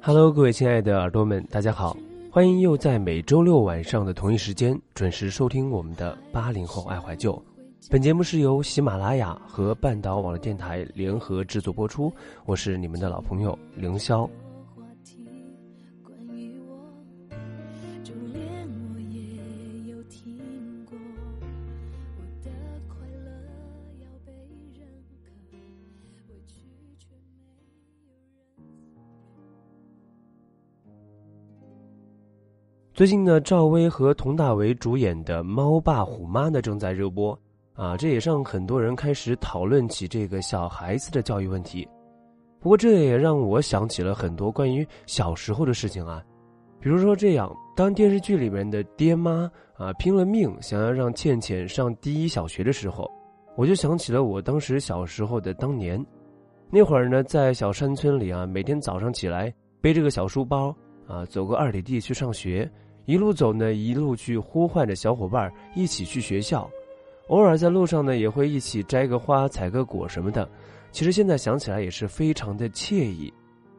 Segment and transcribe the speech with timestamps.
[0.00, 1.96] Hello，各位亲爱的耳朵们，大家好，
[2.30, 7.42] 欢迎又在每周六晚上的同一时间准时收听我们的八零后爱怀旧。
[7.90, 12.12] 本节目是由喜马拉雅和半岛网络电台联合制作播出，
[12.44, 14.28] 我是你们的老朋友凌霄。
[32.96, 37.38] 最近呢，赵薇和佟大为主演的《猫爸虎妈》呢正在热播，
[37.74, 41.86] 啊，这也让很多人开始讨论起这个小孩子的教育问题。
[42.58, 46.24] 不过，这也让我想起了很多关于小时候的事情啊，
[46.80, 49.42] 比如说这样，当电视剧里面的爹妈
[49.76, 53.06] 啊拼了命想要让倩倩上第一小学的时候，
[53.56, 56.02] 我就想起了我当时小时候的当年。
[56.70, 60.74] 那会儿呢，在小山村里啊，每天早上起来背着个小书包
[61.06, 62.66] 啊，走个二里地去上学。
[63.06, 66.68] 一路走呢，一路去呼唤着小伙伴一起去学校，
[67.28, 70.48] 偶尔在路上呢也会一起摘个花、采个果什么的。
[70.90, 73.32] 其实现在想起来也是非常的惬意，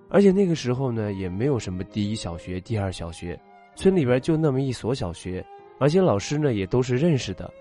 [0.10, 3.38] 而且那个时候呢也没有什么第一小学、第二小学，
[3.76, 5.46] 村里边就那么一所小学，
[5.78, 7.52] 而且老师呢也都是认识的。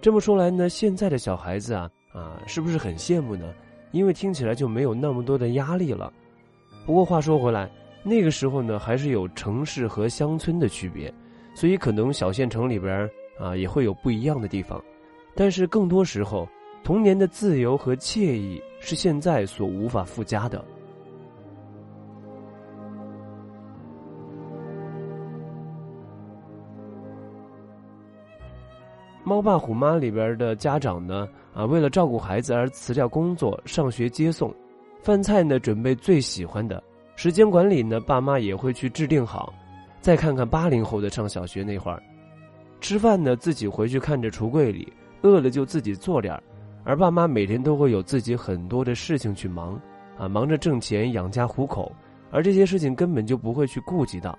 [0.00, 3.52] 这么说来呢，现在的小孩子啊啊，是不是很羡慕呢？
[3.90, 6.12] 因为听起来就没有那么多的压力了。
[6.86, 7.68] 不过话说回来。
[8.02, 11.12] 那个时候呢，还是有城市和乡村的区别，
[11.54, 14.82] 所以可能小县城里边啊也会有不一样的地方，
[15.34, 16.48] 但是更多时候，
[16.82, 20.58] 童年的自由和惬意是现在所无法附加的。
[29.30, 34.54] 《猫爸虎妈》里边的家长呢，啊，为了照顾孩子而辞掉工作上学接送，
[35.02, 36.82] 饭菜呢准备最喜欢的。
[37.18, 39.52] 时间管理呢，爸妈也会去制定好。
[40.00, 42.00] 再看看八零后的上小学那会儿，
[42.80, 44.92] 吃饭呢自己回去看着橱柜里，
[45.22, 46.42] 饿了就自己做点儿。
[46.84, 49.76] 而爸妈每天都会有自己很多的事情去忙，
[50.16, 51.90] 啊，忙着挣钱养家糊口，
[52.30, 54.38] 而这些事情根本就不会去顾及到。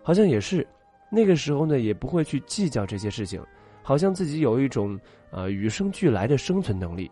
[0.00, 0.64] 好像也是，
[1.10, 3.42] 那个时候呢也不会去计较这些事情，
[3.82, 4.96] 好像自己有一种
[5.32, 7.10] 啊与生俱来的生存能力。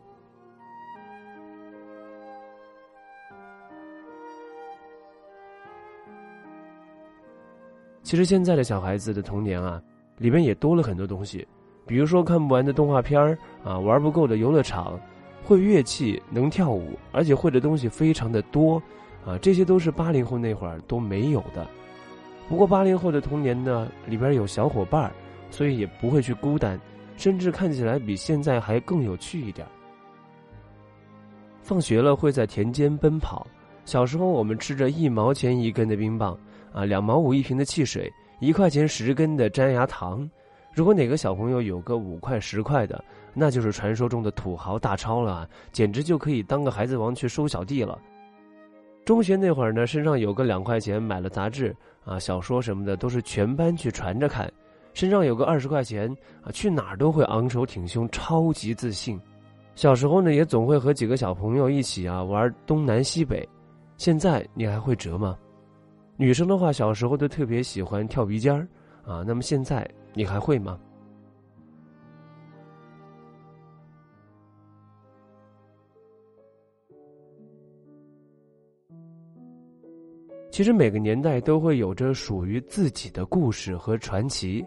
[8.05, 9.83] 其实现在的小孩子的童年啊，
[10.19, 11.45] 里面也多了很多东西，
[11.87, 15.01] 比如说看不完的动画片儿啊，玩不够的游乐场，
[15.43, 18.81] 会乐器，能跳舞，而且会的东西非常的多，
[19.25, 21.67] 啊，这些都是八零后那会儿都没有的。
[22.47, 25.11] 不过八零后的童年呢，里边有小伙伴
[25.51, 26.79] 所以也不会去孤单，
[27.17, 29.67] 甚至看起来比现在还更有趣一点。
[31.63, 33.47] 放学了会在田间奔跑，
[33.87, 36.39] 小时候我们吃着一毛钱一根的冰棒。
[36.75, 40.29] 啊，两毛五一瓶的汽水，一块钱十根的粘牙糖。
[40.75, 43.03] 如果哪个小朋友有个五块十块的，
[43.33, 47.97] 那就是传说中的土豪大钞了，简直就可以当个孩子王去收小弟了。
[49.05, 51.75] 中学那会儿呢，身上有个两块钱，买了杂志
[52.05, 54.53] 啊、小说什么的，都是全班去传着看。
[54.95, 56.11] 身上有个二十块钱
[56.43, 59.21] 啊，去哪儿都会昂首挺胸，超级自信。
[59.77, 63.49] 小时候呢，也总会和几个小朋友一起啊玩东南西北。
[63.97, 65.39] 现在你还会折吗？
[66.17, 68.69] 女生的话，小时候都特别喜欢跳鼻尖儿，
[69.05, 70.79] 啊，那么现在你还会吗？
[80.53, 84.65] 其实每个年代都会有着属于自己的故事和传奇。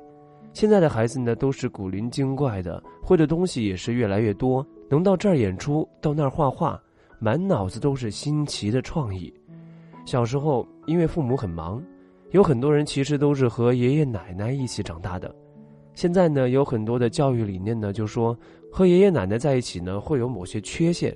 [0.52, 6.78] 现在的孩子呢，都是古灵精怪的，会的东西也是越来越多，能到这儿演出，到那儿画画，
[7.20, 9.34] 满脑子都是新奇的创意。
[10.08, 11.84] 小时候，因为父母很忙，
[12.32, 15.36] 有很多人其实都是和爷爷奶奶一起长大的。
[15.94, 18.34] 现在呢，有很多的教育理念呢，就说
[18.72, 21.14] 和爷爷奶奶在一起呢会有某些缺陷，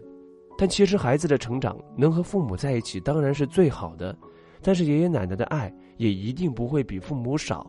[0.57, 4.13] 但其实孩子的成长能和父母在一起当然是最好的，
[4.61, 7.65] 但是爷爷奶奶的爱也一定不会比父母少。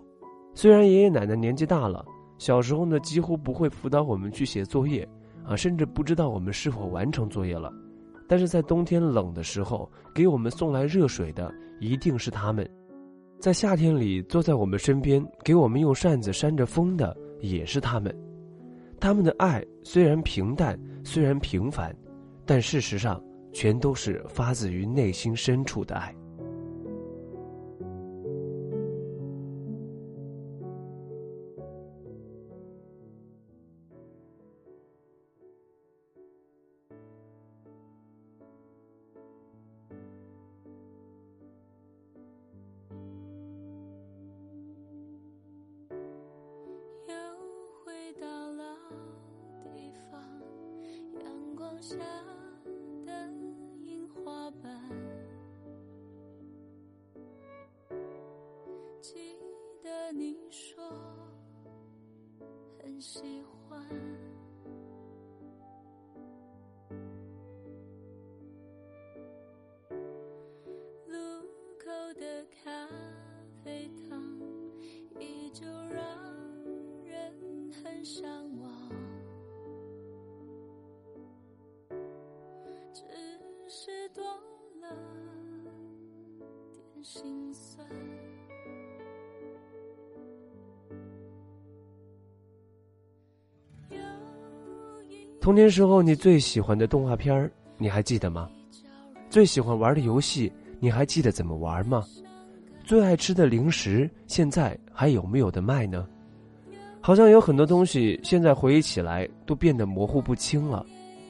[0.55, 2.05] 虽然爷爷奶奶年纪大了，
[2.37, 5.09] 小时候呢几乎不会辅导我们去写作业，
[5.45, 7.73] 啊，甚至不知道我们是否完成作业了。
[8.33, 12.65] 但是在冬天冷的时候，给我们送来热水的一定是他们；
[13.39, 18.11] 在夏天里坐在我们身边，给我们用扇子扇着风的也是他们。
[18.99, 21.95] 他们的爱虽然平淡，虽然平凡，
[22.47, 26.11] 但事实上全都是发自于内心深处的爱。
[51.73, 51.97] 树下
[53.07, 53.31] 的
[53.83, 54.79] 樱花瓣，
[59.01, 59.15] 记
[59.83, 60.87] 得你说
[62.79, 63.83] 很喜欢。
[71.07, 71.17] 路
[71.79, 71.91] 口
[72.21, 72.87] 的咖
[73.65, 74.23] 啡糖，
[75.19, 76.05] 依旧让
[77.03, 78.52] 人很想。
[87.03, 87.85] 心酸。
[95.41, 98.49] 童年时候你最喜欢的动画片，你还记得吗？
[99.29, 102.05] 最喜欢玩的游戏，你还记得怎么玩吗？
[102.85, 106.07] 最爱吃的零食，现在还有没有的卖呢？
[107.01, 110.87] 好像有很多东西，现在回忆起来都变得模糊不清了。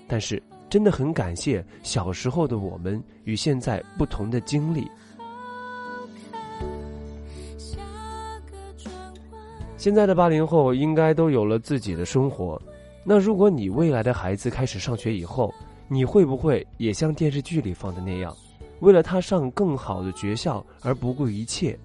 [0.07, 4.87] 但是真的很感谢小时候的我们与现在不同的经历。
[9.83, 12.57] 现在的八零后应该都有了自己的生活。
[13.03, 15.53] 那如果你未来的孩子开始上学以后，
[15.89, 18.33] 你会不会也像电视剧里放的那样，
[18.79, 21.77] 为了他上更好的学校而不顾一切？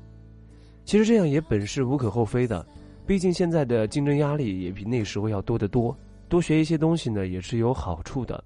[0.85, 2.63] 其实这样也本是无可厚非的，
[3.07, 5.97] 毕竟现在的竞争压力也比那时候要多得多，
[6.29, 8.43] 多学一些东西呢也是有好处的。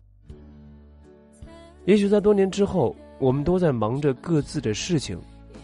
[1.84, 5.20] 也许在多年之后，我们都在忙着各自的事情，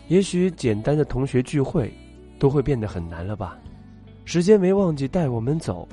[0.09, 1.89] 也许简单的同学聚会，
[2.37, 3.57] 都会变得很难了吧？
[4.27, 5.87] 时间没忘记带我们走。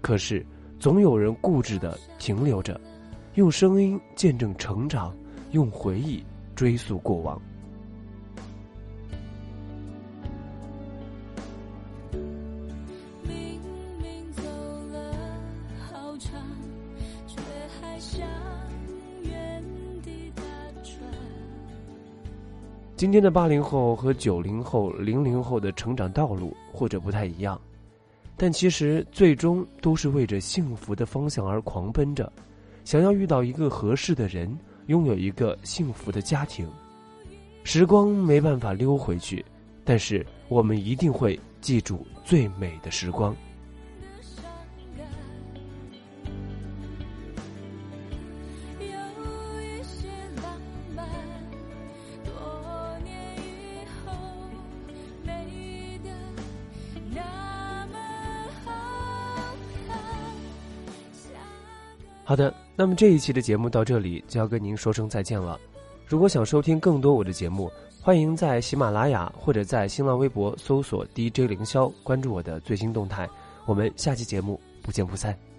[0.00, 0.46] 可是，
[0.78, 2.80] 总有人固执的停留着，
[3.34, 5.12] 用声音见证成长，
[5.50, 6.22] 用回忆
[6.54, 7.42] 追溯过往。
[22.96, 27.60] 今天的八零后和九零后、零零后的成长道路或者不太一样。
[28.36, 32.32] 但其实最终都是为着幸福的方向而狂奔着，
[32.84, 34.56] 想要遇到一个合适的人，
[34.86, 36.68] 拥有一个幸福的家庭。
[37.64, 39.44] 时光没办法溜回去，
[39.84, 43.34] 但是我们一定会记住最美的时光。
[62.26, 65.60] 好的，那么这一期的节目到这里就要跟您说声再见了。
[66.06, 73.28] 如果想收听更多我的节目，欢迎在喜马拉雅或者在新浪微博搜索 DJ 凌霄，关注我的最新动态。
[73.66, 75.53] 我们下期节目不见不散。